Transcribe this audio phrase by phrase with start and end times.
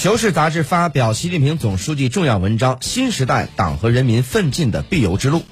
[0.00, 5.42] 求是杂志发表习近平总书记重要文章新时代党和人民奋进的必由之路。